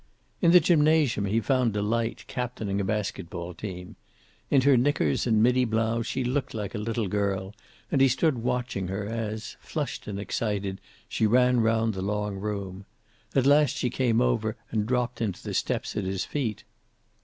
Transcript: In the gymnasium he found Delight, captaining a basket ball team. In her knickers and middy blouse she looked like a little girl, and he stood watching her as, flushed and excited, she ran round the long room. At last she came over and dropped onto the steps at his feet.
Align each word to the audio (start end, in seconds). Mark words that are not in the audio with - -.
In 0.41 0.49
the 0.49 0.59
gymnasium 0.59 1.27
he 1.27 1.39
found 1.39 1.73
Delight, 1.73 2.25
captaining 2.25 2.81
a 2.81 2.83
basket 2.83 3.29
ball 3.29 3.53
team. 3.53 3.97
In 4.49 4.61
her 4.61 4.75
knickers 4.75 5.27
and 5.27 5.43
middy 5.43 5.63
blouse 5.63 6.07
she 6.07 6.23
looked 6.23 6.55
like 6.55 6.73
a 6.73 6.79
little 6.79 7.07
girl, 7.07 7.53
and 7.91 8.01
he 8.01 8.07
stood 8.07 8.39
watching 8.39 8.87
her 8.87 9.05
as, 9.05 9.57
flushed 9.59 10.07
and 10.07 10.19
excited, 10.19 10.81
she 11.07 11.27
ran 11.27 11.59
round 11.59 11.93
the 11.93 12.01
long 12.01 12.37
room. 12.37 12.85
At 13.35 13.45
last 13.45 13.75
she 13.77 13.91
came 13.91 14.21
over 14.21 14.57
and 14.71 14.87
dropped 14.87 15.21
onto 15.21 15.41
the 15.43 15.53
steps 15.53 15.95
at 15.95 16.03
his 16.05 16.25
feet. 16.25 16.63